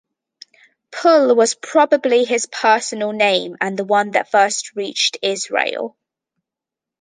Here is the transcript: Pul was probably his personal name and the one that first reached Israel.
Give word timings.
Pul 0.89 1.35
was 1.35 1.53
probably 1.53 2.25
his 2.25 2.47
personal 2.47 3.11
name 3.11 3.55
and 3.61 3.77
the 3.77 3.83
one 3.83 4.09
that 4.13 4.31
first 4.31 4.75
reached 4.75 5.19
Israel. 5.21 5.95